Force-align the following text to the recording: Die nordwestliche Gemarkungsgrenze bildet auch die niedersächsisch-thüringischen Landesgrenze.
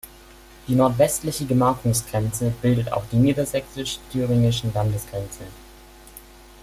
Die 0.67 0.73
nordwestliche 0.73 1.45
Gemarkungsgrenze 1.45 2.49
bildet 2.59 2.91
auch 2.91 3.03
die 3.11 3.17
niedersächsisch-thüringischen 3.17 4.73
Landesgrenze. 4.73 5.43